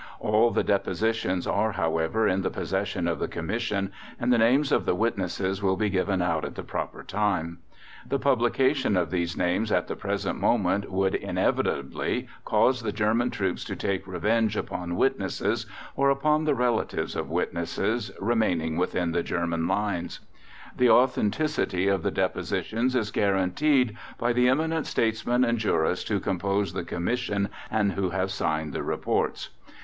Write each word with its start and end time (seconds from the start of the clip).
All 0.19 0.49
the 0.49 0.63
depositions 0.63 1.45
are, 1.45 1.73
however, 1.73 2.27
in 2.27 2.41
the 2.41 2.49
possession 2.49 3.07
of 3.07 3.19
the 3.19 3.27
Commission 3.27 3.91
and 4.19 4.33
the 4.33 4.39
names 4.39 4.71
of 4.71 4.85
the 4.85 4.95
witnesses 4.95 5.61
will 5.61 5.77
be 5.77 5.91
given 5.91 6.23
out 6.23 6.43
at 6.43 6.55
the 6.55 6.63
proper 6.63 7.03
time. 7.03 7.59
The 8.09 8.17
publication 8.17 8.97
of 8.97 9.11
these 9.11 9.37
names 9.37 9.71
at 9.71 9.87
the 9.87 9.95
present 9.95 10.39
moment 10.39 10.89
would, 10.91 11.13
inevitably, 11.13 12.27
cause 12.45 12.81
the 12.81 12.91
German 12.91 13.29
troops 13.29 13.63
to 13.65 13.75
take 13.75 14.07
revenge 14.07 14.57
upon 14.57 14.95
witnesses, 14.95 15.67
or 15.95 16.09
upon 16.09 16.45
the 16.45 16.55
relatives 16.55 17.15
of 17.15 17.29
witnesses, 17.29 18.11
remaining 18.19 18.77
within 18.77 19.11
the 19.11 19.21
German 19.21 19.67
lines. 19.67 20.19
The 20.75 20.89
authenticity 20.89 21.87
of 21.87 22.01
the 22.01 22.09
depositions 22.09 22.95
is 22.95 23.11
guaranteed 23.11 23.95
by 24.17 24.33
the 24.33 24.49
eminent 24.49 24.87
Statesmen 24.87 25.43
and 25.43 25.59
Jurists 25.59 26.09
who 26.09 26.19
compose 26.19 26.73
the 26.73 26.83
Commission 26.83 27.49
and 27.69 27.91
who 27.91 28.09
have 28.09 28.31
signed 28.31 28.73
the 28.73 28.81
Reports. 28.81 29.49